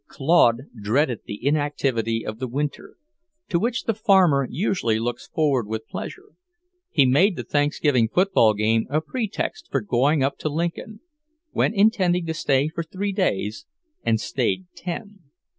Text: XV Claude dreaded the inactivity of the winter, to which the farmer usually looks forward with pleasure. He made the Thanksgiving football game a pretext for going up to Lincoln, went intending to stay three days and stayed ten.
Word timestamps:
XV 0.09 0.15
Claude 0.15 0.59
dreaded 0.81 1.19
the 1.25 1.45
inactivity 1.45 2.25
of 2.25 2.39
the 2.39 2.47
winter, 2.47 2.97
to 3.49 3.59
which 3.59 3.83
the 3.83 3.93
farmer 3.93 4.47
usually 4.49 4.97
looks 4.97 5.27
forward 5.27 5.67
with 5.67 5.87
pleasure. 5.87 6.29
He 6.89 7.05
made 7.05 7.35
the 7.35 7.43
Thanksgiving 7.43 8.07
football 8.07 8.55
game 8.55 8.87
a 8.89 8.99
pretext 8.99 9.67
for 9.69 9.79
going 9.79 10.23
up 10.23 10.39
to 10.39 10.49
Lincoln, 10.49 11.01
went 11.53 11.75
intending 11.75 12.25
to 12.25 12.33
stay 12.33 12.71
three 12.91 13.11
days 13.11 13.67
and 14.03 14.19
stayed 14.19 14.65
ten. 14.75 15.19